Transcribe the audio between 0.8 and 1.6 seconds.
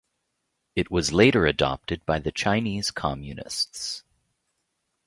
was later